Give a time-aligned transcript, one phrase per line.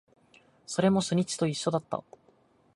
[0.65, 2.03] それも初日と一緒だった